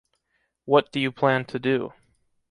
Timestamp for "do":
0.91-0.99, 1.59-1.93